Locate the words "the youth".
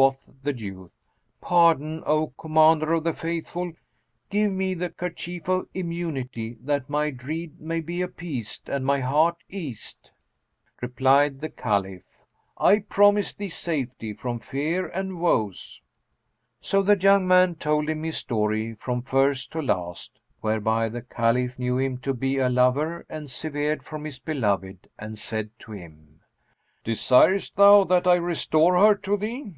0.44-0.92